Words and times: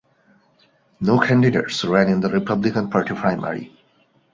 No 0.99 1.19
candidates 1.19 1.85
ran 1.85 2.09
in 2.09 2.21
the 2.21 2.29
Republican 2.29 2.89
Party 2.89 3.13
primary. 3.13 3.71